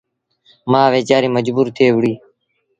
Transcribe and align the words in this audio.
مآ 0.71 0.81
ويچآريٚ 0.93 1.35
مجبور 1.35 1.67
ٿئي 1.75 1.87
وهُڙيٚ 1.93 2.17